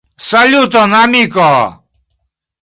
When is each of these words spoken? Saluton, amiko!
Saluton, 0.27 0.91
amiko! 1.03 1.47